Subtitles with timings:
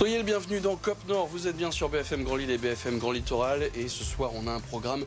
[0.00, 1.26] Soyez le bienvenu dans COP Nord.
[1.26, 3.68] Vous êtes bien sur BFM Grand Lille et BFM Grand Littoral.
[3.74, 5.04] Et ce soir, on a un programme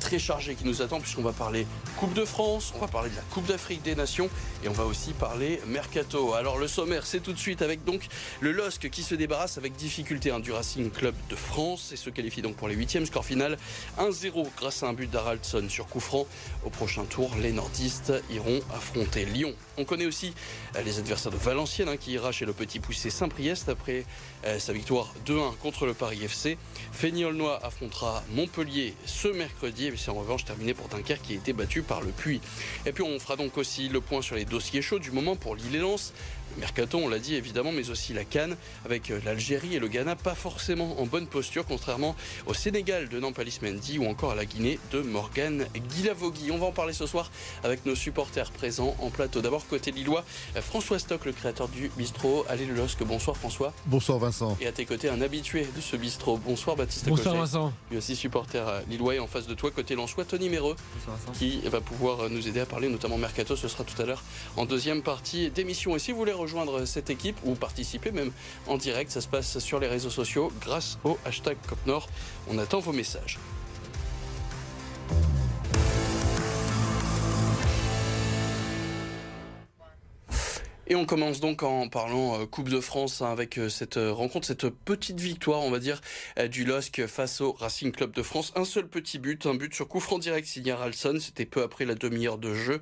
[0.00, 1.66] très chargé qui nous attend puisqu'on va parler
[1.98, 4.28] Coupe de France, on va parler de la Coupe d'Afrique des Nations
[4.62, 6.34] et on va aussi parler Mercato.
[6.34, 8.06] Alors le sommaire, c'est tout de suite avec donc
[8.40, 12.10] le LOSC qui se débarrasse avec difficulté hein, du Racing Club de France et se
[12.10, 13.06] qualifie donc pour les huitièmes.
[13.06, 13.56] Score final
[13.98, 16.26] 1-0 grâce à un but d'Haraldson sur coup franc.
[16.64, 19.52] Au prochain tour, les nordistes iront affronter Lyon.
[19.76, 20.32] On connaît aussi
[20.76, 24.06] euh, les adversaires de Valenciennes hein, qui ira chez le petit poussé Saint-Priest après
[24.46, 26.56] euh, sa victoire 2-1 contre le Paris FC.
[26.92, 31.52] Féniolnois affrontera Montpellier ce mercredi et c'est en revanche terminé pour Dunkerque qui a été
[31.52, 32.40] battu par le Puy.
[32.86, 35.56] Et puis on fera donc aussi le point sur les dossiers chauds du moment pour
[35.56, 36.14] Lille et Lens.
[36.54, 39.88] Le Mercato, on l'a dit évidemment, mais aussi la Cannes avec euh, l'Algérie et le
[39.88, 42.14] Ghana pas forcément en bonne posture, contrairement
[42.46, 46.52] au Sénégal de Nampalis Mendy ou encore à la Guinée de Morgan Guilavogui.
[46.54, 47.32] On va en parler ce soir
[47.64, 49.40] avec nos supporters présents en plateau.
[49.40, 50.22] D'abord côté lillois,
[50.54, 52.44] euh, François Stock, le créateur du bistrot.
[52.48, 53.72] Allez le LOSC, bonsoir François.
[53.86, 54.56] Bonsoir Vincent.
[54.60, 56.36] Et à tes côtés, un habitué de ce bistrot.
[56.36, 57.72] Bonsoir Baptiste Bonsoir Vincent.
[57.90, 60.76] Lui aussi supporter euh, lillois et en face de toi, côté Lensois, Tony Méreux,
[61.36, 63.56] qui va pouvoir nous aider à parler notamment Mercato.
[63.56, 64.22] Ce sera tout à l'heure
[64.56, 65.96] en deuxième partie d'émission.
[65.96, 68.30] Et si vous voulez rejoindre cette équipe ou participer même
[68.68, 72.06] en direct, ça se passe sur les réseaux sociaux grâce au hashtag COPNOR.
[72.48, 73.40] On attend vos messages.
[80.86, 84.12] Et on commence donc en parlant euh, Coupe de France hein, avec euh, cette euh,
[84.12, 86.00] rencontre, cette petite victoire, on va dire,
[86.50, 88.52] du LOSC face au Racing Club de France.
[88.54, 91.18] Un seul petit but, un but sur coup franc direct signé Ralson.
[91.20, 92.80] C'était peu après la demi-heure de jeu.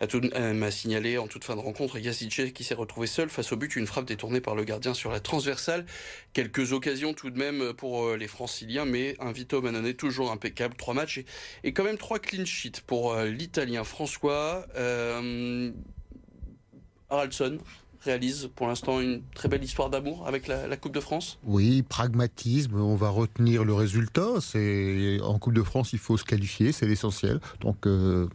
[0.00, 3.56] Elle m'a signalé en toute fin de rencontre Yassice qui s'est retrouvé seul face au
[3.56, 5.86] but, une frappe détournée par le gardien sur la transversale.
[6.32, 10.76] Quelques occasions tout de même pour les Franciliens, mais un Vito Manone toujours impeccable.
[10.76, 11.24] Trois matchs
[11.64, 14.66] et, quand même trois clean sheets pour l'Italien François.
[17.10, 17.58] Haraldson
[18.02, 22.80] réalise pour l'instant une très belle histoire d'amour avec la, Coupe de France Oui, pragmatisme,
[22.80, 24.28] on va retenir le résultat.
[25.22, 27.40] En Coupe de France, il faut se qualifier, c'est l'essentiel.
[27.60, 27.86] Donc.
[27.86, 28.28] Euh...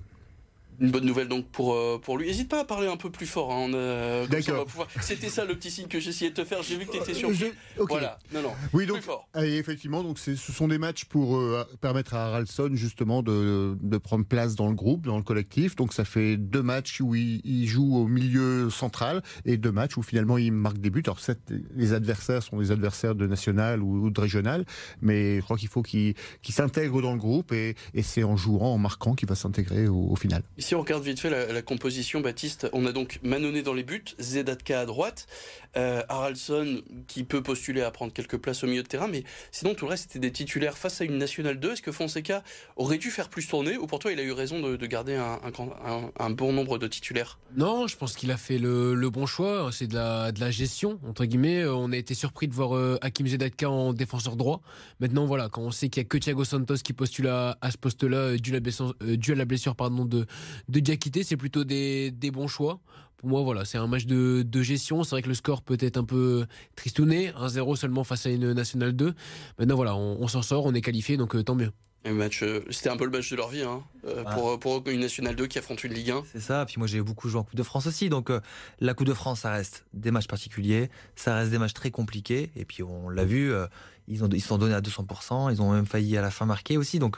[0.80, 2.28] Une bonne nouvelle donc pour, euh, pour lui.
[2.28, 3.52] N'hésite pas à parler un peu plus fort.
[3.52, 4.66] Hein, euh, D'accord.
[4.66, 4.88] Pouvoir...
[5.02, 6.64] C'était ça le petit signe que j'essayais de te faire.
[6.64, 7.52] J'ai vu que tu étais surpris.
[7.78, 7.94] Okay.
[7.94, 8.18] Voilà.
[8.34, 8.52] Non, non.
[8.74, 9.28] Oui, donc, plus fort.
[9.38, 13.98] Et effectivement, donc ce sont des matchs pour euh, permettre à Haraldson justement de, de,
[13.98, 15.76] prendre place dans le groupe, dans le collectif.
[15.76, 19.98] Donc ça fait deux matchs où il, il, joue au milieu central et deux matchs
[19.98, 21.04] où finalement il marque des buts.
[21.06, 21.40] Alors certes,
[21.76, 24.66] les adversaires sont des adversaires de national ou, ou de régional,
[25.02, 28.38] mais je crois qu'il faut qu'il qu s'intègre dans le groupe et, et c'est en
[28.38, 30.44] jouant, en marquant qu'il va s'intégrer au, au, final.
[30.64, 32.70] Ici, on regarde vite fait la, la, composition, Baptiste.
[32.72, 35.28] On a donc Manonnet dans les buts, Zedatka à droite,
[35.76, 39.74] euh, Haraldson qui peut postuler à prendre quelques places au milieu de terrain, mais sinon
[39.74, 41.74] tout le reste c'était des titulaires face à une nationale 2.
[41.74, 42.44] Est-ce que Fonseca
[42.76, 45.16] aurait dû faire plus tourner ou pour toi il a eu raison de, de garder
[45.16, 47.40] un, bon nombre de titulaires?
[47.58, 49.70] Non, je pense qu'il a fait le, bon choix.
[49.72, 51.66] C'est de la, la gestion, entre guillemets.
[51.66, 54.62] On a été surpris de voir euh, Hakim Zedatka en défenseur droit.
[55.00, 57.72] Maintenant, voilà, quand on sait qu'il n'y a que Thiago Santos qui postule à, à
[57.72, 60.26] ce poste-là, euh, dû, euh, dû, à la blessure pardon, de,
[60.70, 62.80] de Diakité, c'est plutôt des, des bons choix
[63.18, 65.06] pour moi, voilà, c'est un match de, de gestion.
[65.06, 68.52] C'est vrai que le score peut être un peu tristouné, 1-0 seulement face à une
[68.52, 69.14] nationale 2.
[69.60, 71.72] Maintenant, voilà, on, on s'en sort, on est qualifié, donc euh, tant mieux.
[72.12, 74.36] Match, euh, c'était un peu le match de leur vie hein, euh, ah.
[74.36, 76.24] pour, pour une Nationale 2 qui affronte une Ligue 1.
[76.34, 78.42] C'est ça, puis moi j'ai beaucoup joué en Coupe de France aussi, donc euh,
[78.82, 82.52] la Coupe de France ça reste des matchs particuliers, ça reste des matchs très compliqués,
[82.58, 83.68] et puis on l'a vu, euh,
[84.08, 86.78] ils ont ils sont donnés à 200%, ils ont même failli à la fin marquer
[86.78, 87.18] aussi, donc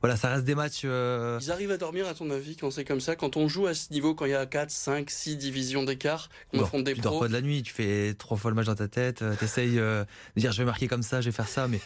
[0.00, 0.84] voilà, ça reste des matchs...
[0.84, 3.74] Ils arrivent à dormir à ton avis quand c'est comme ça, quand on joue à
[3.74, 7.00] ce niveau, quand il y a 4, 5, 6 divisions d'écart, qu'on affronte des tu
[7.00, 9.24] pros dors pas de la nuit, tu fais trois fois le match dans ta tête,
[9.38, 10.06] t'essayes de
[10.36, 11.80] dire je vais marquer comme ça, je vais faire ça, mais...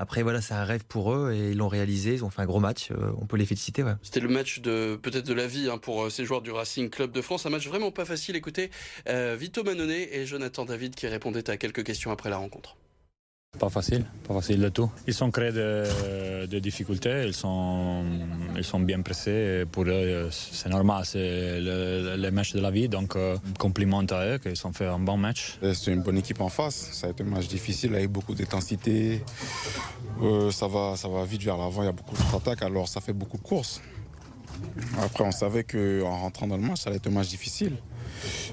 [0.00, 2.14] Après, voilà, c'est un rêve pour eux et ils l'ont réalisé.
[2.14, 2.92] Ils ont fait un gros match.
[2.92, 3.82] Euh, on peut les féliciter.
[3.82, 3.94] Ouais.
[4.02, 6.88] C'était le match de peut-être de la vie hein, pour euh, ces joueurs du Racing
[6.88, 7.46] Club de France.
[7.46, 8.36] Un match vraiment pas facile.
[8.36, 8.70] Écoutez,
[9.08, 12.76] euh, Vito Manonnet et Jonathan David qui répondaient à quelques questions après la rencontre.
[13.58, 14.90] Pas facile, pas facile du tout.
[15.06, 18.04] Ils sont créés de, de, difficultés, ils sont,
[18.56, 19.64] ils sont bien pressés.
[19.72, 22.88] Pour eux, c'est normal, c'est le, le, match de la vie.
[22.88, 25.58] Donc, euh, compliment à eux qu'ils ont fait un bon match.
[25.72, 26.90] C'est une bonne équipe en face.
[26.92, 29.24] Ça a été un match difficile avec beaucoup d'intensité.
[30.22, 33.00] Euh, ça, va, ça va vite vers l'avant, il y a beaucoup d'attaques, alors ça
[33.00, 33.80] fait beaucoup de courses.
[35.00, 37.76] Après, on savait qu'en rentrant dans le match, ça allait être un match difficile.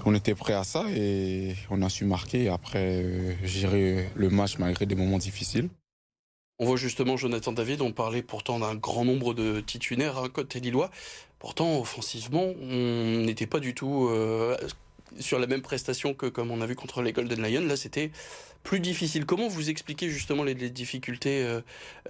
[0.05, 4.57] On était prêt à ça et on a su marquer après euh, gérer le match
[4.59, 5.69] malgré des moments difficiles.
[6.59, 10.59] On voit justement Jonathan David, on parlait pourtant d'un grand nombre de titulaires hein, côté
[10.59, 10.89] Lillois.
[11.39, 14.55] Pourtant, offensivement, on n'était pas du tout euh,
[15.19, 17.67] sur la même prestation que comme on a vu contre les Golden Lions.
[17.67, 18.11] Là, c'était
[18.63, 19.25] plus difficile.
[19.25, 21.61] Comment vous expliquez justement les, les difficultés euh,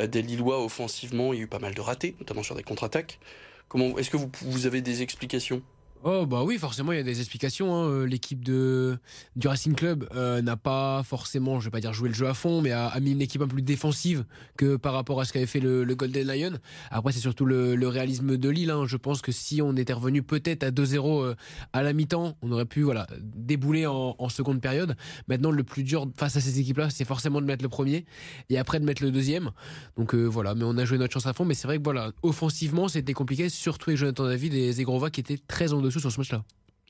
[0.07, 1.33] des Lillois offensivement?
[1.33, 3.19] Il y a eu pas mal de ratés, notamment sur des contre-attaques.
[3.67, 5.61] Comment Est-ce que vous, vous avez des explications?
[6.07, 7.73] Oh bah oui, forcément il y a des explications.
[7.73, 7.89] Hein.
[7.89, 8.99] Euh, l'équipe de
[9.35, 12.35] du Racing Club euh, n'a pas forcément, je vais pas dire jouer le jeu à
[12.35, 14.23] fond, mais a, mis une équipe un peu plus défensive
[14.55, 16.51] que par rapport à ce qu'avait fait le, Golden Lion.
[16.91, 18.69] Après c'est surtout le, réalisme de Lille.
[18.69, 18.83] Hein.
[18.85, 21.35] Je pense que si on était revenu peut-être à 2-0 euh,
[21.73, 24.95] à la mi-temps, on aurait pu voilà débouler en, seconde période.
[25.27, 28.05] Maintenant le plus dur face à ces équipes-là, c'est forcément de mettre le premier
[28.51, 29.49] et après de mettre le deuxième.
[29.97, 31.45] Donc voilà, mais on a joué notre chance à fond.
[31.45, 35.21] Mais c'est vrai que voilà, offensivement c'était compliqué, surtout avec Jonathan David et Zegrova qui
[35.21, 36.43] étaient très en dessous sur ce match-là.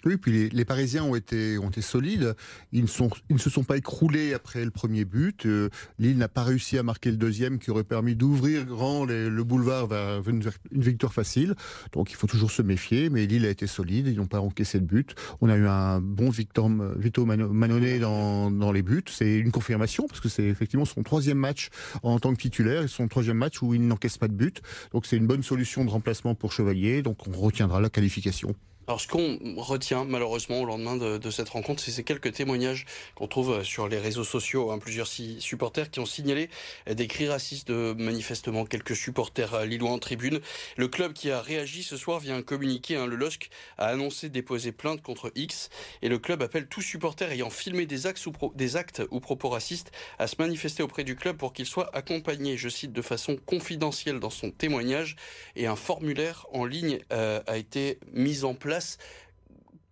[0.05, 2.35] Oui, puis les, Parisiens ont été, solides.
[2.71, 5.47] Ils ne, se sont pas écroulés après le premier but.
[5.47, 9.43] Euh, Lille n'a pas réussi à marquer le deuxième qui aurait permis d'ouvrir grand le
[9.43, 11.55] boulevard vers une, victoire facile.
[11.91, 13.09] Donc il faut toujours se méfier.
[13.09, 14.05] Mais Lille a été solide.
[14.05, 15.15] Ils n'ont pas encaissé de but.
[15.41, 19.03] On a eu un bon Victor, Vito dans, dans les buts.
[19.07, 21.69] C'est une confirmation parce que c'est effectivement son troisième match
[22.03, 24.61] en tant que titulaire et son troisième match où il n'encaisse pas de but.
[24.91, 27.01] Donc c'est une bonne solution de remplacement pour Chevalier.
[27.01, 28.55] Donc on retiendra la qualification.
[28.87, 32.85] Alors ce qu'on retient malheureusement au lendemain de, cette rencontre, c'est ces quelques témoignages
[33.15, 36.49] qu'on trouve sur les réseaux sociaux, hein, plusieurs supporters qui ont signalé
[36.87, 40.39] des cris racistes de manifestement quelques supporters lillois en tribune.
[40.77, 43.49] Le club qui a réagi ce soir via un communiqué, hein, le LOSC
[43.79, 45.69] a annoncé déposer plainte contre X
[46.03, 49.49] et le club appelle tout supporter ayant filmé des actes, ou des actes ou propos
[49.49, 53.35] racistes à se manifester auprès du club pour qu'il soit accompagné, je cite, de façon
[53.47, 55.15] confidentielle dans son témoignage
[55.55, 58.74] et un formulaire en ligne euh, a été mis en place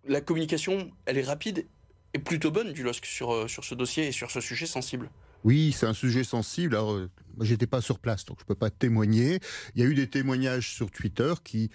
[0.06, 1.66] la communication, elle est rapide
[2.14, 5.10] et plutôt bonne du LOSC sur, euh, sur ce dossier et sur ce sujet sensible.
[5.42, 6.74] Oui, c'est un sujet sensible.
[6.74, 7.10] Alors, euh,
[7.40, 9.40] j'étais pas sur place, donc je peux pas témoigner.
[9.74, 11.70] Il y a eu des témoignages sur Twitter qui,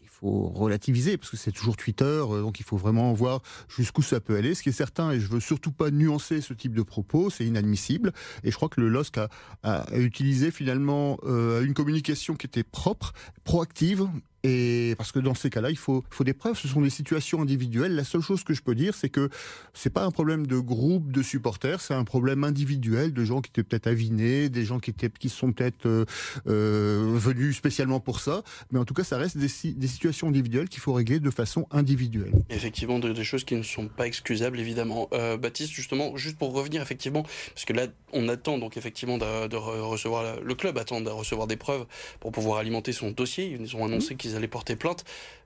[0.00, 4.00] il faut relativiser parce que c'est toujours Twitter, euh, donc il faut vraiment voir jusqu'où
[4.00, 4.54] ça peut aller.
[4.54, 7.44] Ce qui est certain, et je veux surtout pas nuancer ce type de propos, c'est
[7.44, 8.12] inadmissible.
[8.42, 9.18] Et je crois que le LOSC
[9.64, 13.12] a, utilisé finalement une communication qui était propre,
[13.42, 14.08] proactive
[14.44, 16.58] et parce que dans ces cas-là, il faut, faut des preuves.
[16.58, 17.94] Ce sont des situations individuelles.
[17.94, 19.30] La seule chose que je peux dire, c'est que
[19.72, 23.50] c'est pas un problème de groupe de supporters, c'est un problème individuel de gens qui
[23.50, 26.04] étaient peut-être avinés, des gens qui étaient, qui sont peut-être euh,
[26.46, 28.42] euh, venus spécialement pour ça.
[28.70, 31.66] Mais en tout cas, ça reste des, des situations individuelles qu'il faut régler de façon
[31.70, 32.32] individuelle.
[32.50, 35.08] Effectivement, des choses qui ne sont pas excusables, évidemment.
[35.14, 37.22] Euh, Baptiste, justement, juste pour revenir effectivement,
[37.54, 41.56] parce que là, on attend donc effectivement de, recevoir le club attend de recevoir des
[41.56, 41.86] preuves
[42.20, 43.56] pour pouvoir alimenter son dossier.
[43.58, 44.16] Ils ont annoncé mmh.
[44.18, 45.04] qu'ils allaient porter plainte.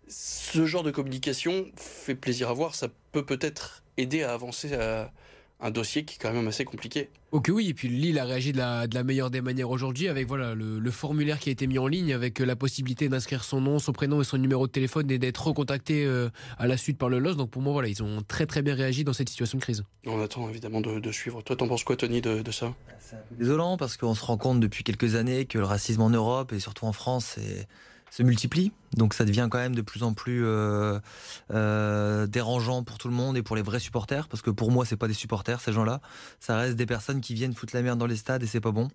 [0.08, 2.74] Ce genre de communication fait plaisir à voir.
[2.74, 5.12] Ça peut peut-être aider à avancer à
[5.60, 7.10] un dossier qui est quand même assez compliqué.
[7.32, 10.08] Ok oui, et puis Lille a réagi de la, de la meilleure des manières aujourd'hui
[10.08, 13.60] avec voilà le, formulaire qui a été mis en ligne avec la possibilité d'inscrire son
[13.60, 16.96] nom, son prénom et son numéro de téléphone et d'être recontacté euh, à la suite
[16.96, 17.34] par le LOS.
[17.34, 19.84] Donc pour moi voilà, ils ont très très bien réagi dans cette situation de crise.
[20.06, 21.42] On attend évidemment de, suivre.
[21.42, 22.74] Toi t'en penses quoi Tony de, de ça?
[23.00, 26.02] C'est un peu désolant parce qu'on se rend compte depuis quelques années que le racisme
[26.02, 27.66] en Europe et surtout en France est
[28.10, 28.72] se multiplient.
[28.96, 30.98] Donc ça devient quand même de plus en plus euh,
[31.52, 34.84] euh, dérangeant pour tout le monde et pour les vrais supporters, parce que pour moi
[34.84, 36.00] c'est pas des supporters ces gens-là,
[36.40, 38.72] ça reste des personnes qui viennent foutre la merde dans les stades et c'est pas
[38.72, 38.88] bon.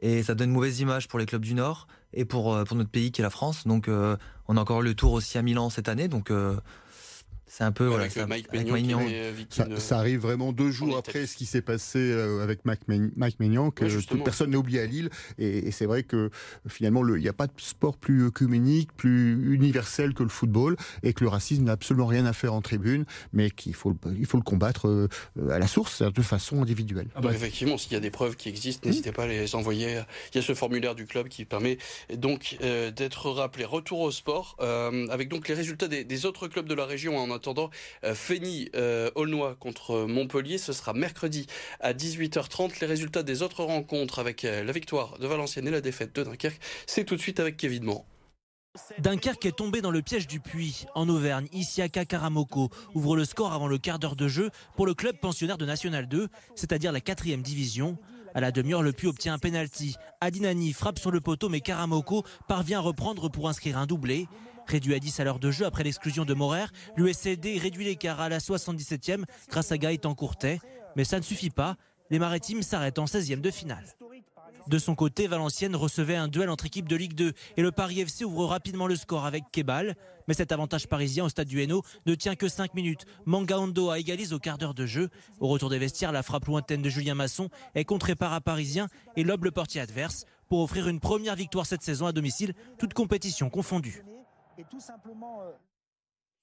[0.00, 2.76] Et ça donne une mauvaise image pour les clubs du Nord et pour euh, pour
[2.76, 3.66] notre pays qui est la France.
[3.66, 3.88] Donc
[4.48, 6.30] on a encore le tour aussi à Milan cette année, donc
[7.48, 9.00] c'est un peu avec voilà, Mike Maignan.
[9.78, 13.84] Ça, arrive vraiment deux jours après ce qui s'est passé euh, avec Mike, Maignan, que
[14.04, 15.10] toute personne n'a oublié à Lille.
[15.38, 16.30] Et, c'est vrai que
[16.68, 21.12] finalement, il n'y a pas de sport plus œcuménique, plus universel que le football, et
[21.12, 24.38] que le racisme n'a absolument rien à faire en tribune, mais qu'il faut, il faut
[24.38, 25.08] le combattre euh,
[25.50, 27.08] à la source, de façon individuelle.
[27.14, 30.02] Ah bah, effectivement, s'il y a des preuves qui existent, n'hésitez pas à les envoyer.
[30.32, 31.78] Il y a ce formulaire du club qui permet
[32.12, 33.64] donc euh, d'être rappelé.
[33.64, 34.56] Retour au sport,
[35.10, 37.70] avec donc les résultats des, des autres clubs de la région en attendant,
[38.04, 41.46] euh, Fény euh, Aulnois contre Montpellier, ce sera mercredi
[41.80, 42.80] à 18h30.
[42.80, 46.24] Les résultats des autres rencontres avec euh, la victoire de Valenciennes et la défaite de
[46.24, 47.86] Dunkerque, c'est tout de suite avec Kevin.
[48.98, 50.86] Dunkerque est tombé dans le piège du puits.
[50.94, 54.94] En Auvergne, Isiaka Karamoko ouvre le score avant le quart d'heure de jeu pour le
[54.94, 57.96] club pensionnaire de National 2, c'est-à-dire la quatrième division.
[58.34, 59.96] À la demi-heure, le puits obtient un penalty.
[60.20, 64.28] Adinani frappe sur le poteau, mais Karamoko parvient à reprendre pour inscrire un doublé.
[64.66, 68.28] Réduit à 10 à l'heure de jeu après l'exclusion de Morer, l'USCD réduit l'écart à
[68.28, 70.58] la 77e grâce à Gaëtan Courtet.
[70.96, 71.76] Mais ça ne suffit pas.
[72.10, 73.84] Les Maritimes s'arrêtent en 16e de finale.
[74.68, 78.00] De son côté, Valenciennes recevait un duel entre équipes de Ligue 2 et le Paris
[78.00, 79.94] FC ouvre rapidement le score avec Kebal.
[80.26, 83.04] Mais cet avantage parisien au stade du Hainaut ne tient que 5 minutes.
[83.26, 85.08] Manga a égalise au quart d'heure de jeu.
[85.38, 88.88] Au retour des vestiaires, la frappe lointaine de Julien Masson est contrée par un Parisien
[89.14, 92.94] et lobe le portier adverse pour offrir une première victoire cette saison à domicile, toute
[92.94, 94.02] compétition confondue
[94.58, 95.52] et tout simplement euh,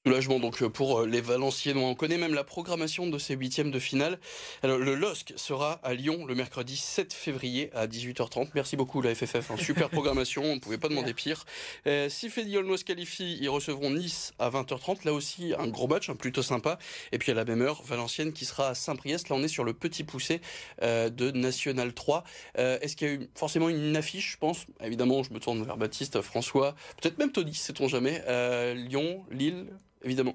[0.06, 1.88] Soulagement donc pour euh, les Valenciennois.
[1.88, 4.20] On connaît même la programmation de ces huitièmes de finale.
[4.62, 8.50] Alors le LOSC sera à Lyon le mercredi 7 février à 18h30.
[8.54, 9.52] Merci beaucoup la FFF.
[9.52, 9.56] Hein.
[9.58, 11.46] Super programmation, on ne pouvait pas demander pire.
[11.88, 15.06] Euh, si Fédiolno se qualifie, ils recevront Nice à 20h30.
[15.06, 16.80] Là aussi un gros match, hein, plutôt sympa.
[17.14, 19.30] Et puis à la même heure, Valenciennes qui sera à Saint-Priest.
[19.30, 20.42] Là on est sur le petit poussé
[20.82, 22.26] euh, de National 3.
[22.58, 24.66] Euh, Est-ce qu'il y a eu forcément une affiche, je pense?
[24.84, 28.22] Évidemment, je me tourne vers Baptiste, François, peut-être même Tony, sait-on jamais.
[28.28, 29.68] Euh, Lyon, Lille
[30.04, 30.34] évidemment.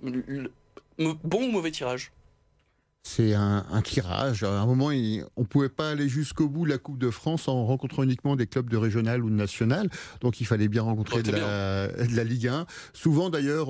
[0.98, 2.12] Bon ou mauvais tirage?
[3.04, 4.42] C'est un, un, tirage.
[4.42, 7.10] À un moment, il, on ne pouvait pas aller jusqu'au bout de la Coupe de
[7.10, 9.88] France en rencontrant uniquement des clubs de régional ou de national.
[10.20, 12.66] Donc, il fallait bien rencontrer de la, de la, Ligue 1.
[12.92, 13.68] Souvent, d'ailleurs,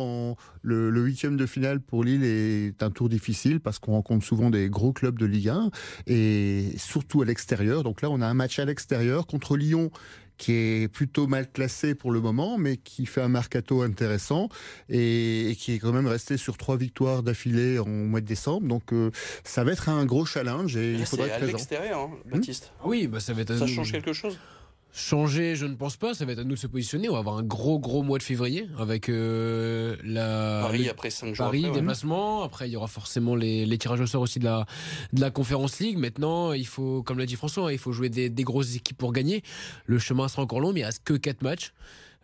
[0.63, 4.51] le, le huitième de finale pour Lille est un tour difficile parce qu'on rencontre souvent
[4.51, 5.71] des gros clubs de Ligue 1
[6.09, 7.85] et surtout à l'extérieur.
[7.85, 9.91] Donc là, on a un match à l'extérieur contre Lyon
[10.39, 14.49] qui est plutôt mal classé pour le moment, mais qui fait un mercato intéressant
[14.89, 18.67] et, et qui est quand même resté sur trois victoires d'affilée en mois de décembre.
[18.67, 19.11] Donc euh,
[19.45, 21.53] ça va être un gros challenge et, et il faudra être présent.
[21.53, 22.73] à l'extérieur, hein, Baptiste.
[22.85, 22.89] Mmh.
[22.89, 23.57] Oui, bah ça va être.
[23.59, 24.39] Ça change quelque chose?
[24.93, 26.15] Changer, je ne pense pas.
[26.15, 27.09] Ça va être à nous de se positionner.
[27.09, 31.11] On va avoir un gros, gros mois de février avec euh, la Paris le, après
[31.11, 31.47] 5 jours.
[31.47, 31.81] Paris, après, ouais.
[31.81, 32.43] déplacement.
[32.43, 34.67] Après, il y aura forcément les, les, tirages au sort aussi de la,
[35.13, 35.99] de la Conférence League.
[35.99, 39.13] Maintenant, il faut, comme l'a dit François, il faut jouer des, des, grosses équipes pour
[39.13, 39.43] gagner.
[39.87, 41.73] Le chemin sera encore long, mais il reste que 4 matchs.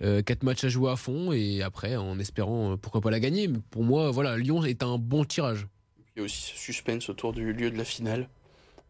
[0.03, 3.21] Euh, 4 matchs à jouer à fond et après, en espérant euh, pourquoi pas la
[3.21, 3.47] gagner.
[3.47, 5.69] Mais pour moi, voilà, Lyon est un bon tirage.
[6.17, 8.29] Il y a aussi ce suspense autour du lieu de la finale.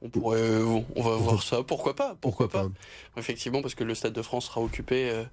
[0.04, 1.62] On pourrait, euh, on va voir ça.
[1.62, 2.68] Pourquoi pas Pourquoi, Pourquoi pas,
[3.14, 5.24] pas, Effectivement, parce que le Stade de France sera occupé euh,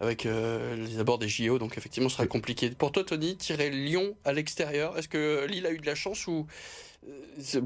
[0.00, 2.70] avec euh, les abords des JO, donc effectivement, ce sera compliqué.
[2.70, 6.26] Pour toi, Tony, tirer Lyon à l'extérieur, est-ce que Lille a eu de la chance
[6.26, 6.48] ou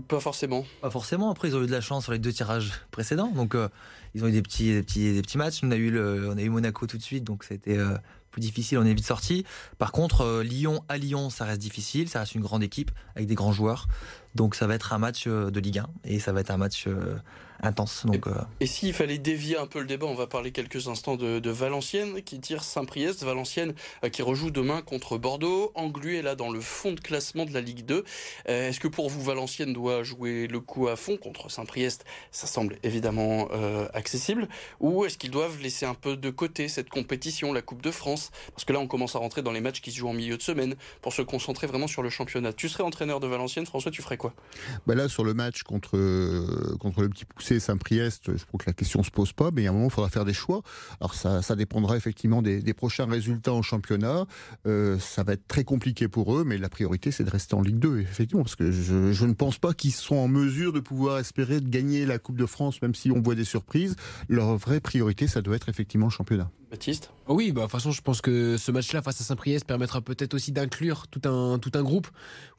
[0.06, 0.66] pas forcément?
[0.82, 1.30] Pas forcément.
[1.30, 3.56] Après, ils ont eu de la chance sur les deux tirages précédents, donc
[4.14, 5.60] ils ont eu des petits, des petits, des petits matchs.
[5.62, 7.78] On a eu le, on a eu Monaco tout de suite, donc c'était
[8.30, 9.44] plus difficile, on est vite sorti.
[9.78, 13.28] Par contre, euh, Lyon à Lyon, ça reste difficile, ça reste une grande équipe avec
[13.28, 13.88] des grands joueurs.
[14.34, 16.56] Donc ça va être un match euh, de Ligue 1 et ça va être un
[16.56, 17.16] match euh,
[17.62, 18.06] intense.
[18.60, 21.50] Et, s'il fallait dévier un peu le débat, on va parler quelques instants de, de
[21.50, 23.24] Valenciennes qui tire Saint-Priest.
[23.24, 23.74] Valenciennes
[24.12, 25.72] qui rejoue demain contre Bordeaux.
[25.74, 28.04] Anglu est là dans le fond de classement de la Ligue 2.
[28.46, 32.04] Est-ce que pour vous, Valenciennes doit jouer le coup à fond contre Saint-Priest?
[32.30, 33.48] Ça semble évidemment
[33.92, 34.48] accessible.
[34.78, 38.19] Ou est-ce qu'ils doivent laisser un peu de côté cette compétition, la Coupe de France?
[38.52, 40.36] Parce que là, on commence à rentrer dans les matchs qui se jouent en milieu
[40.36, 42.52] de semaine pour se concentrer vraiment sur le championnat.
[42.52, 44.34] Tu serais entraîneur de Valenciennes, François, tu ferais quoi?
[44.86, 48.66] Bah Là, sur le match contre, euh, contre le petit poussé Saint-Priest, je crois que
[48.66, 50.62] la question se pose pas, mais a un moment, il faudra faire des choix.
[51.00, 54.26] Alors, ça, dépendra effectivement des, des prochains résultats en championnat.
[54.66, 57.62] Euh, ça va être très compliqué pour eux, mais la priorité, c'est de rester en
[57.62, 60.80] Ligue 2, effectivement, parce que je, je ne pense pas qu'ils sont en mesure de
[60.80, 63.96] pouvoir espérer de gagner la Coupe de France, même si on voit des surprises.
[64.28, 66.50] Leur vraie priorité, ça doit être effectivement le championnat.
[66.70, 70.00] Baptiste Oui, bah, de toute façon, je pense que ce match-là face à Saint-Priest permettra
[70.00, 72.06] peut-être aussi d'inclure tout un, tout un groupe,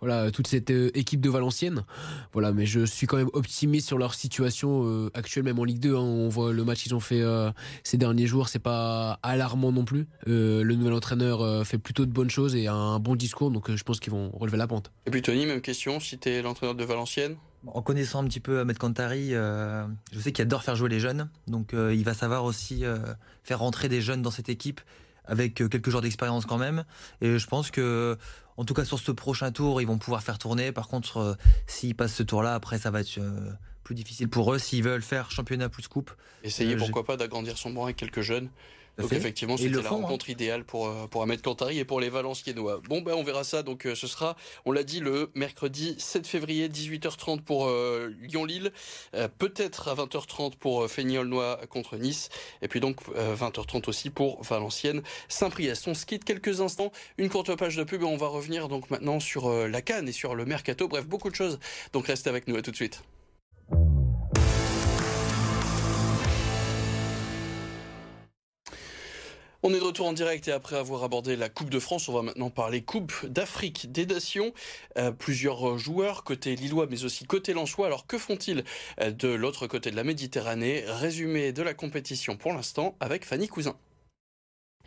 [0.02, 1.86] voilà, toute cette euh, équipe de Valenciennes.
[2.34, 5.80] Voilà, mais je suis quand même optimiste sur leur situation euh, actuelle, même en Ligue
[5.80, 5.96] 2.
[5.96, 7.52] Hein, on voit le match qu'ils ont fait euh,
[7.84, 10.08] ces derniers jours, c'est pas alarmant non plus.
[10.28, 13.74] Euh, le nouvel entraîneur fait plutôt de bonnes choses et a un bon discours, donc
[13.74, 14.92] je pense qu'ils vont relever la pente.
[15.06, 17.38] Et puis Tony, même question, si tu es l'entraîneur de Valenciennes
[17.68, 21.00] en connaissant un petit peu Ahmed Kantari, euh, je sais qu'il adore faire jouer les
[21.00, 21.30] jeunes.
[21.48, 22.98] Donc euh, il va savoir aussi euh,
[23.44, 24.82] faire rentrer des jeunes dans cette équipe
[25.26, 26.84] avec quelques jours d'expérience quand même.
[27.22, 28.18] Et je pense que,
[28.58, 30.72] en tout cas sur ce prochain tour, ils vont pouvoir faire tourner.
[30.72, 31.38] Par contre,
[31.68, 33.20] s'ils passent ce tour-là, après ça va être
[33.84, 36.12] plus difficile pour eux s'ils veulent faire championnat plus coupe.
[36.44, 38.50] Essayer pourquoi pas d'agrandir son banc avec quelques jeunes.
[38.98, 39.16] Donc fait.
[39.16, 40.34] effectivement, c'était la font, rencontre hein.
[40.34, 42.82] idéale pour, pour Ahmed Kantari et pour les Valenciennois.
[42.88, 43.64] Bon, ben on verra ça.
[43.64, 48.72] Donc ce sera, on l'a dit, le mercredi 7 février, 18h30 pour euh, Lyon-Lille.
[49.16, 52.30] Euh, Peut-être à 20h30 pour euh, Feignolnois contre Nice.
[52.62, 55.02] Et puis donc 20h30 aussi pour Valenciennes.
[55.28, 55.88] Saint-Priest.
[55.88, 56.92] On se quitte quelques instants.
[57.18, 60.14] Une courte page de pub et on va revenir donc maintenant sur la Cannes et
[60.14, 60.88] sur le Mercato.
[60.88, 61.60] Bref, beaucoup de choses.
[61.94, 62.56] Donc restez avec nous.
[62.56, 63.02] À tout de suite.
[69.64, 72.14] On est de retour en direct et après avoir abordé la Coupe de France, on
[72.14, 74.56] va maintenant parler Coupe d'Afrique des Nations.
[74.98, 77.86] Euh, plusieurs joueurs côté lillois mais aussi côté lensois.
[77.86, 78.64] Alors que font-ils
[79.00, 80.84] de l'autre côté de la Méditerranée?
[80.88, 83.76] Résumé de la compétition pour l'instant avec Fanny Cousin.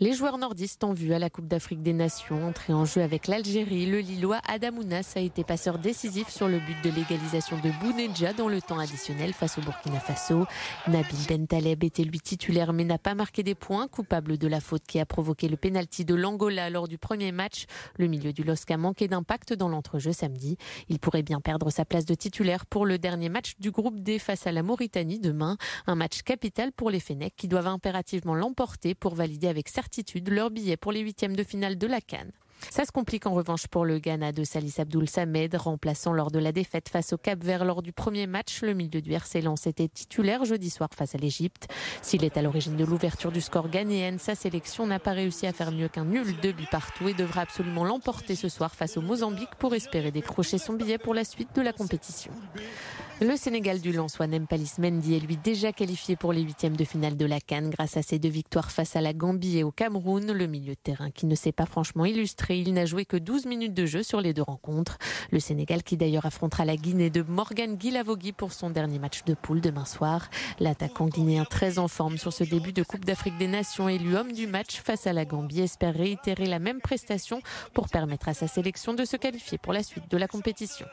[0.00, 3.28] Les joueurs nordistes ont vu à la Coupe d'Afrique des Nations entrer en jeu avec
[3.28, 3.86] l'Algérie.
[3.86, 8.48] Le Lillois Adamounas a été passeur décisif sur le but de l'égalisation de Bounedja dans
[8.48, 10.46] le temps additionnel face au Burkina Faso.
[10.88, 14.82] Nabil Bentaleb était lui titulaire mais n'a pas marqué des points, coupable de la faute
[14.84, 17.66] qui a provoqué le pénalty de l'Angola lors du premier match.
[17.96, 20.56] Le milieu du LOSC a manqué d'impact dans l'entrejeu samedi.
[20.88, 24.18] Il pourrait bien perdre sa place de titulaire pour le dernier match du groupe D
[24.18, 25.56] face à la Mauritanie demain.
[25.86, 29.68] Un match capital pour les Fennecs qui doivent impérativement l'emporter pour valider avec
[30.30, 32.32] leur billet pour les huitièmes de finale de la Cannes.
[32.70, 36.38] Ça se complique en revanche pour le Ghana de Salis Abdoul Samed, remplaçant lors de
[36.38, 38.62] la défaite face au Cap Vert lors du premier match.
[38.62, 41.68] Le milieu du RC Lens était titulaire jeudi soir face à l'Égypte.
[42.02, 45.52] S'il est à l'origine de l'ouverture du score ghanéen, sa sélection n'a pas réussi à
[45.52, 49.02] faire mieux qu'un nul de but partout et devra absolument l'emporter ce soir face au
[49.02, 52.32] Mozambique pour espérer décrocher son billet pour la suite de la compétition.
[53.20, 57.16] Le Sénégal du Lensois Nempalis Mendy est lui déjà qualifié pour les huitièmes de finale
[57.16, 60.32] de la Cannes grâce à ses deux victoires face à la Gambie et au Cameroun.
[60.32, 63.46] Le milieu de terrain qui ne s'est pas franchement illustré, il n'a joué que 12
[63.46, 64.98] minutes de jeu sur les deux rencontres.
[65.30, 69.34] Le Sénégal qui d'ailleurs affrontera la Guinée de Morgan Guilavogui pour son dernier match de
[69.34, 70.28] poule demain soir.
[70.60, 74.32] L'attaquant guinéen très en forme sur ce début de Coupe d'Afrique des Nations élu homme
[74.32, 77.40] du match face à la Gambie espère réitérer la même prestation
[77.72, 80.86] pour permettre à sa sélection de se qualifier pour la suite de la compétition.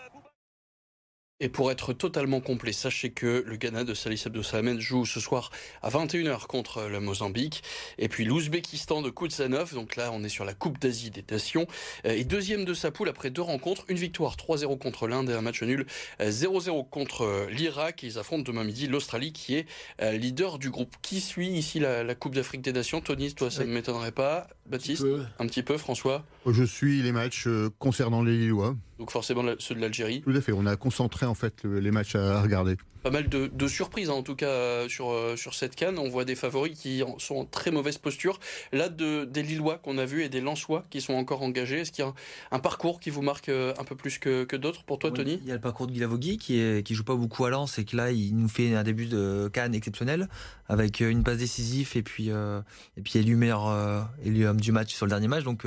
[1.44, 4.44] Et pour être totalement complet, sachez que le Ghana de Salis Abdou
[4.78, 5.50] joue ce soir
[5.82, 7.64] à 21h contre le Mozambique.
[7.98, 11.66] Et puis l'Ouzbékistan de Koutsanov, donc là on est sur la Coupe d'Asie des Nations.
[12.04, 15.42] Et deuxième de sa poule après deux rencontres, une victoire 3-0 contre l'Inde et un
[15.42, 15.88] match nul
[16.20, 18.04] 0-0 contre l'Irak.
[18.04, 19.66] Ils affrontent demain midi l'Australie qui est
[20.00, 20.96] leader du groupe.
[21.02, 23.02] Qui suit ici la, Coupe d'Afrique des Nations?
[23.02, 24.46] Tony, toi ça ne m'étonnerait pas.
[24.72, 25.06] Baptiste
[25.40, 27.48] Un petit peu, François Je suis les matchs
[27.78, 28.76] concernant les Lillois.
[29.00, 30.22] Donc forcément ceux de l'Algérie.
[30.22, 33.48] Tout à fait, on a concentré en fait les matchs à regarder pas mal de,
[33.48, 35.98] de, surprises hein, en tout cas sur, euh, sur cette canne.
[35.98, 38.40] On voit des favoris qui sont en très mauvaise posture.
[38.72, 41.82] Là, de, des Lillois qu'on a vus et des Lensois qui sont encore engagés.
[41.82, 42.14] Est-ce qu'il y a
[42.52, 45.40] un, parcours qui vous marque euh, un peu plus que, que d'autres pour toi, Tony?
[45.42, 47.80] Il y a le parcours de Guilavogui qui, est, qui joue pas beaucoup à Lens
[47.80, 50.28] et que là, il nous fait un début de canne exceptionnel
[50.72, 52.62] avec euh, une passe décisive et puis, euh,
[52.96, 55.44] et puis élu meilleur euh, élu homme du match sur le dernier match.
[55.44, 55.66] Donc,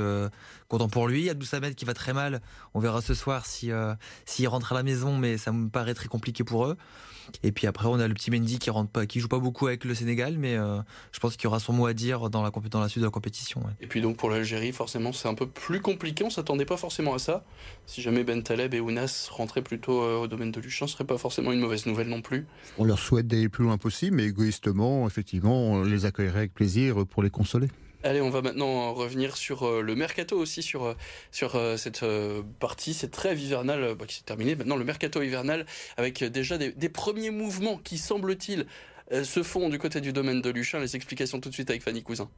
[0.68, 1.28] content pour lui.
[1.28, 2.40] Abdou Samed qui va très mal.
[2.72, 3.74] On verra ce soir s'il
[4.24, 6.76] si, s'il rentre à la maison, mais ça me paraît très compliqué pour eux.
[7.42, 9.66] Et puis après, on a le petit Mendy qui rentre pas, qui joue pas beaucoup
[9.66, 10.78] avec le Sénégal, mais euh,
[11.12, 13.10] je pense qu'il aura son mot à dire dans la, dans la suite de la
[13.10, 13.60] compétition.
[13.60, 13.72] Ouais.
[13.80, 16.24] Et puis donc pour l'Algérie, forcément, c'est un peu plus compliqué.
[16.24, 17.44] On s'attendait pas forcément à ça.
[17.86, 21.04] Si jamais Ben Taleb et Ounas rentraient plutôt euh, au domaine de Luchan, ce serait
[21.04, 22.46] pas forcément une mauvaise nouvelle non plus.
[22.78, 26.54] On leur souhaite d'aller le plus loin possible, mais égoïstement, effectivement, on les accueillerait avec
[26.54, 27.68] plaisir pour les consoler.
[28.04, 30.94] Allez, on va maintenant revenir sur euh, le mercato aussi, sur, euh,
[31.54, 32.04] euh, cette
[32.60, 34.54] partie, cette trêve hivernale bah, qui s'est terminée.
[34.54, 35.64] Maintenant, le mercato hivernal
[35.96, 38.66] avec déjà des, des premiers mouvements qui, semble-t-il,
[39.10, 40.80] se font du côté du domaine de Luchin.
[40.80, 42.28] Les explications tout de suite avec Fanny Cousin.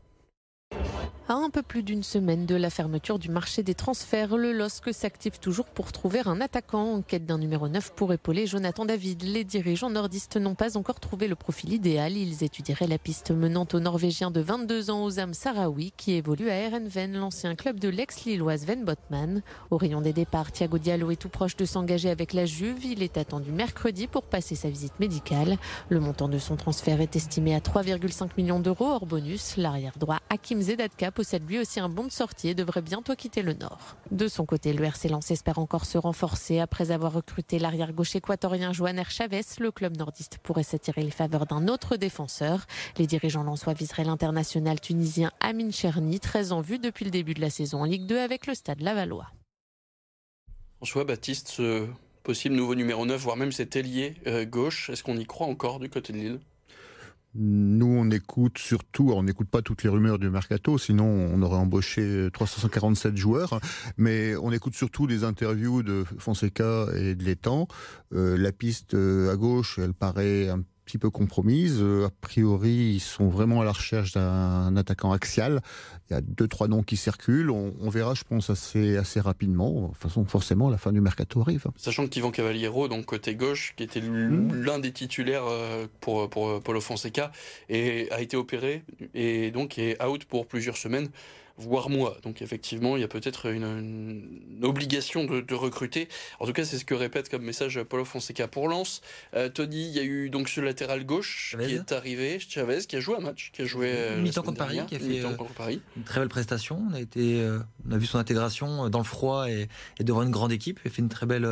[1.28, 4.94] À un peu plus d'une semaine de la fermeture du marché des transferts, le LOSC
[4.94, 9.24] s'active toujours pour trouver un attaquant en quête d'un numéro 9 pour épauler Jonathan David.
[9.24, 12.16] Les dirigeants nordistes n'ont pas encore trouvé le profil idéal.
[12.16, 16.54] Ils étudieraient la piste menant au Norvégien de 22 ans, Ozam Sarawi, qui évolue à
[16.54, 19.42] Erenven, l'ancien club de l'ex-lilloise Sven Botman.
[19.72, 22.84] Au rayon des départs, Thiago Diallo est tout proche de s'engager avec la Juve.
[22.84, 25.56] Il est attendu mercredi pour passer sa visite médicale.
[25.88, 29.56] Le montant de son transfert est estimé à 3,5 millions d'euros hors bonus.
[29.56, 33.40] L'arrière droit Hakim Zedatka possède lui aussi un bon de sortie et devrait bientôt quitter
[33.40, 33.96] le Nord.
[34.10, 39.08] De son côté, le RC espère encore se renforcer après avoir recruté l'arrière-gauche équatorien Joaner
[39.08, 39.40] Chavez.
[39.58, 42.66] Le club nordiste pourrait s'attirer les faveurs d'un autre défenseur.
[42.98, 47.40] Les dirigeants lensois viseraient l'international tunisien Amin Cherni, très en vue depuis le début de
[47.40, 49.30] la saison en Ligue 2 avec le stade Lavallois.
[50.76, 51.86] François Baptiste, ce
[52.24, 55.80] possible nouveau numéro 9, voire même cet ailier euh, gauche, est-ce qu'on y croit encore
[55.80, 56.40] du côté de Lille?
[57.38, 61.58] Nous, on écoute surtout, on n'écoute pas toutes les rumeurs du mercato, sinon on aurait
[61.58, 63.60] embauché 347 joueurs,
[63.96, 67.68] mais on écoute surtout les interviews de Fonseca et de l'étang.
[68.14, 71.78] Euh, la piste euh, à gauche, elle paraît un petit peu compromise.
[71.80, 75.60] Euh, a priori, ils sont vraiment à la recherche d'un attaquant axial.
[76.08, 77.50] Il y a deux, trois noms qui circulent.
[77.50, 79.72] On, verra, je pense, assez, assez rapidement.
[79.72, 81.66] De toute façon, forcément, la fin du mercato arrive.
[81.76, 84.62] Sachant qu'Ivan Cavaliero, donc côté gauche, qui était hmm.
[84.62, 87.32] l'un des titulaires euh, pour, pour Paulo Fonseca,
[87.68, 91.08] et a été opéré et donc est out pour plusieurs semaines
[91.58, 92.16] voire moi.
[92.22, 96.08] Donc effectivement, il y a peut-être une, obligation de, recruter.
[96.40, 99.00] En tout cas, c'est ce que répète comme message Paulo Fonseca pour Lens.
[99.34, 102.96] Euh, Tony, il y a eu donc ce latéral gauche qui est arrivé, Chavez, qui
[102.96, 105.32] a joué un match, qui a joué euh, mi-temps contre Paris, qui a fait euh,
[105.56, 105.80] Paris.
[105.96, 106.82] une très belle prestation.
[106.90, 107.46] On a été,
[107.88, 109.68] on a vu son intégration dans le froid et,
[110.00, 110.80] devant une grande équipe.
[110.84, 111.48] Il a fait une très belle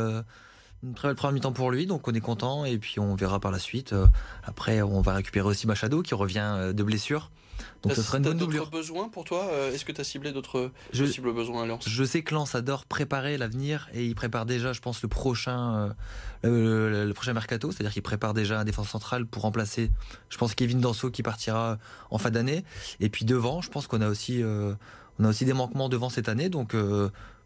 [0.83, 3.39] une très belle première mi-temps pour lui, donc on est content et puis on verra
[3.39, 3.95] par la suite.
[4.43, 7.31] Après, on va récupérer aussi Machado qui revient de blessure.
[7.83, 8.69] Donc ce sera une bonne doublure.
[8.69, 12.03] besoins pour toi euh, Est-ce que tu as ciblé d'autres possibles besoins à Lens Je
[12.03, 15.95] sais que Lens adore préparer l'avenir et il prépare déjà, je pense, le prochain,
[16.45, 19.91] euh, le, prochain mercato, c'est-à-dire qu'il prépare déjà un défense central pour remplacer,
[20.29, 21.77] je pense, Kevin Danso qui partira
[22.09, 22.63] en fin d'année.
[22.99, 24.73] Et puis devant, je pense qu'on a aussi, euh,
[25.19, 26.75] on a aussi des manquements devant cette année, donc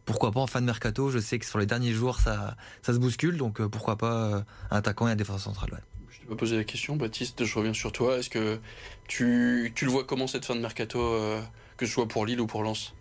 [0.06, 1.12] pourquoi pas en fin de mercato?
[1.12, 4.78] Je sais que sur les derniers jours, ça, ça se bouscule, donc pourquoi pas un
[4.78, 5.82] attaquant et un défenseur central.
[6.30, 8.20] Je vais poser la question, Baptiste, je reviens sur toi.
[8.20, 8.60] Est-ce que
[9.08, 11.42] tu, tu, le vois comment cette fin de mercato, euh,
[11.76, 12.94] que ce soit pour Lille ou pour Lens?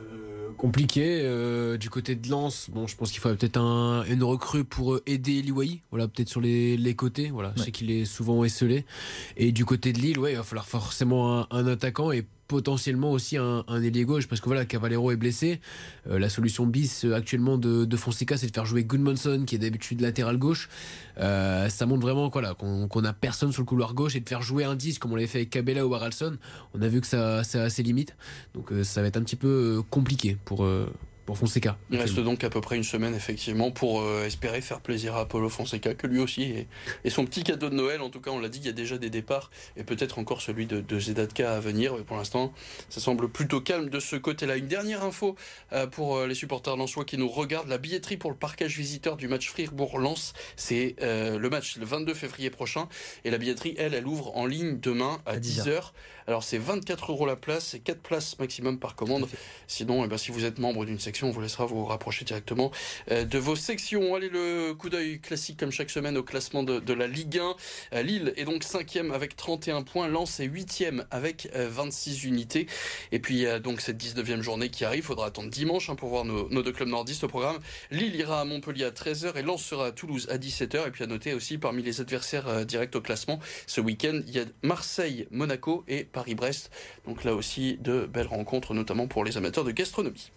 [0.00, 1.20] Euh, compliqué.
[1.22, 4.98] Euh, du côté de Lens, bon, je pense qu'il faudrait peut-être un, une recrue pour
[5.06, 5.82] aider Liwai.
[5.92, 7.30] Voilà, peut-être sur les, les, côtés.
[7.30, 8.84] Voilà, je sais qu'il est souvent esselé.
[9.36, 13.10] Et du côté de Lille, ouais, il va falloir forcément un, un attaquant et potentiellement
[13.10, 15.60] aussi un, ailier gauche parce que voilà Cavalero est blessé.
[16.08, 19.58] Euh, la solution bis euh, actuellement de, Fonseca c'est de faire jouer Goodmanson qui est
[19.58, 20.68] d'habitude latéral gauche.
[21.18, 24.42] Euh, ça montre vraiment qu'on qu a personne sur le couloir gauche et de faire
[24.42, 26.36] jouer un 10 comme on l'avait fait avec Cabella ou Haralson
[26.74, 28.14] on a vu que ça, ça a ses limites.
[28.54, 30.64] Donc ça va être un petit peu compliqué pour
[31.24, 31.78] pour Fonseca.
[31.90, 35.20] Il reste donc à peu près une semaine effectivement pour euh, espérer faire plaisir à
[35.20, 36.66] Apollo Fonseca, que lui aussi est,
[37.04, 38.02] est, son petit cadeau de Noël.
[38.02, 40.42] En tout cas, on l'a dit, il y a déjà des départs et peut-être encore
[40.42, 41.94] celui de, de Zedatka à venir.
[41.96, 42.52] Mais pour l'instant,
[42.88, 44.56] ça semble plutôt calme de ce côté-là.
[44.56, 45.36] Une dernière info
[45.72, 47.68] euh, pour euh, les supporters lensois qui nous regardent.
[47.68, 52.50] La billetterie pour le parquage visiteur du match Fribourg-Lens, c'est le match le 22 février
[52.50, 52.88] prochain.
[53.24, 55.92] Et la billetterie, elle, elle ouvre en ligne demain à, à 10h.
[56.26, 59.28] Alors c'est 24 euros la place, c'est 4 places maximum par commande.
[59.66, 62.70] Sinon, eh ben, si vous êtes membre d'une section, on vous laissera vous rapprocher directement
[63.10, 64.14] euh, de vos sections.
[64.14, 67.56] Allez, le coup d'œil classique comme chaque semaine au classement de, de la Ligue 1.
[67.92, 72.66] Euh, Lille est donc 5e avec 31 points, Lens est 8e avec 26 euh, unités.
[73.12, 75.90] Et puis il y a donc cette 19e journée qui arrive, il faudra attendre dimanche
[75.90, 77.58] hein, pour voir nos, nos, deux clubs nordistes au programme.
[77.90, 80.88] Lille ira à Montpellier à 13h et Lens sera à Toulouse à 17h.
[80.88, 84.38] Et puis à noter aussi parmi les adversaires directs au classement, ce week-end, il y
[84.38, 86.70] a Marseille, Monaco et Paris-Brest.
[87.04, 90.30] Donc là aussi, de belles rencontres, notamment pour les amateurs de gastronomie.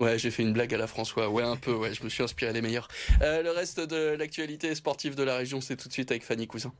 [0.00, 1.28] Ouais, j'ai fait une blague à la François.
[1.28, 2.86] Ouais, un peu, ouais, je me suis inspiré des meilleurs.
[3.22, 6.46] Euh, le reste de l'actualité sportive de la région, c'est tout de suite avec Fanny
[6.46, 6.72] Cousin.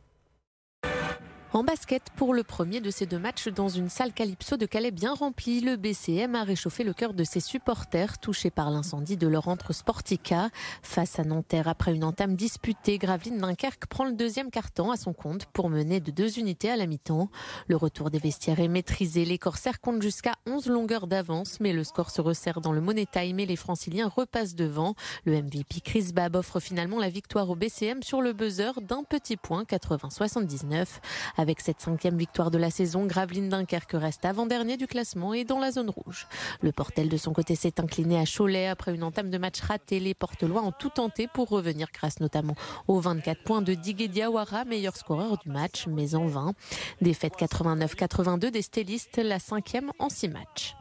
[1.55, 4.91] En basket, pour le premier de ces deux matchs dans une salle Calypso de Calais
[4.91, 9.27] bien remplie, le BCM a réchauffé le cœur de ses supporters touchés par l'incendie de
[9.27, 10.51] leur entre Sportica.
[10.83, 15.15] Face à Nanterre, après une entame disputée, Graveline Dunkerque prend le deuxième carton à son
[15.15, 17.31] compte pour mener de deux unités à la mi-temps.
[17.67, 19.25] Le retour des vestiaires est maîtrisé.
[19.25, 23.07] Les Corsaires comptent jusqu'à 11 longueurs d'avance, mais le score se resserre dans le Money
[23.11, 24.97] Time et les Franciliens repassent devant.
[25.25, 29.39] Le MVP Chris Bab offre finalement la victoire au BCM sur le buzzer d'un petit
[29.39, 30.87] point 80-79.
[31.39, 35.61] Avec cette cinquième victoire de la saison, Gravelines Dunkerque reste avant-dernier du classement et dans
[35.61, 36.27] la zone rouge.
[36.63, 40.01] Le Portel de son côté s'est incliné à Cholet après une entame de match ratée.
[40.01, 42.57] Les Portelois ont tout tenté pour revenir grâce notamment
[42.89, 46.55] aux 24 points de Digue Diawara, meilleur scoreur du match, mais en vain.
[47.01, 50.75] Défaite 89-82 des stylistes, la cinquième en six matchs.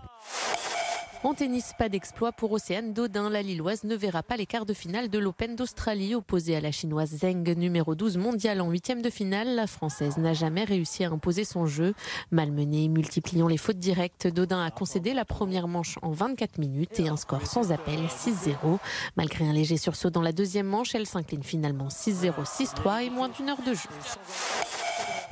[1.23, 3.29] En tennis, pas d'exploit pour Océane Dodin.
[3.29, 6.71] La Lilloise ne verra pas les quarts de finale de l'Open d'Australie opposée à la
[6.71, 9.55] chinoise Zheng, numéro 12 mondiale en huitième de finale.
[9.55, 11.95] La française n'a jamais réussi à imposer son jeu.
[12.29, 17.09] Malmenée, multipliant les fautes directes, Dodin a concédé la première manche en 24 minutes et
[17.09, 18.77] un score sans appel 6-0.
[19.15, 23.29] Malgré un léger sursaut dans la deuxième manche, elle s'incline finalement 6-0, 6-3 et moins
[23.29, 23.89] d'une heure de jeu.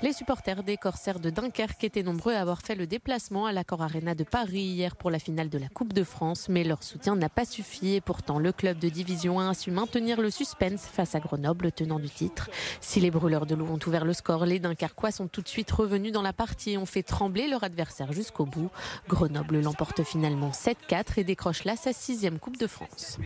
[0.02, 3.82] Les supporters des Corsaires de Dunkerque étaient nombreux à avoir fait le déplacement à l'Accor
[3.82, 7.16] Arena de Paris hier pour la finale de la Coupe de France, mais leur soutien
[7.16, 10.86] n'a pas suffi et pourtant le club de Division 1 a su maintenir le suspense
[10.86, 12.50] face à Grenoble, tenant du titre.
[12.82, 15.72] Si les brûleurs de loup ont ouvert le score, les Dunkerquois sont tout de suite
[15.72, 18.70] revenus dans la partie et ont fait trembler leur adversaire jusqu'au bout.
[19.08, 23.18] Grenoble l'emporte finalement 7-4 et décroche là sa sixième Coupe de France.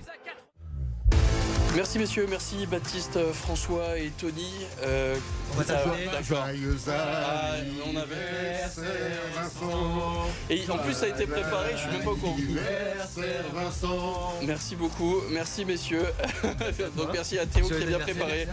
[1.79, 4.51] Merci messieurs, merci Baptiste, François et Tony.
[4.83, 5.15] Euh,
[5.53, 5.63] on va
[6.89, 7.53] ah,
[7.85, 8.15] on avait...
[10.49, 12.35] Et en plus ça a été préparé, je suis même pas au courant.
[14.43, 16.03] Merci beaucoup, merci messieurs.
[16.97, 18.49] Donc merci à Théo qui a bien préparé,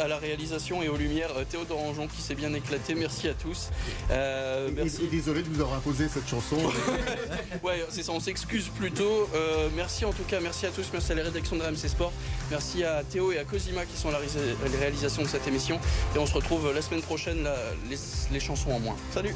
[0.00, 2.96] à la réalisation et aux lumières, Théo Dorangeon qui s'est bien éclaté.
[2.96, 3.70] Merci à tous.
[4.10, 5.02] Euh, merci.
[5.02, 6.56] Et, et désolé de vous avoir imposé cette chanson.
[7.62, 9.30] ouais, c'est ça, on s'excuse plutôt.
[9.32, 12.12] Euh, merci en tout cas, merci à tous, merci à la rédaction de RMC Sport.
[12.50, 14.18] Merci à Théo et à Cosima qui sont la
[14.78, 15.78] réalisation de cette émission.
[16.14, 17.46] Et on se retrouve la semaine prochaine,
[18.32, 18.96] les chansons en moins.
[19.12, 19.34] Salut